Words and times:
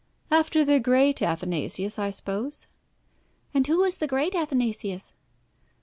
"After 0.31 0.65
the 0.65 0.79
great 0.79 1.21
Athanasius, 1.21 1.99
I 1.99 2.09
suppose." 2.09 2.65
"And 3.53 3.67
who 3.67 3.81
was 3.81 3.97
the 3.97 4.07
great 4.07 4.33
Athanasius?" 4.33 5.13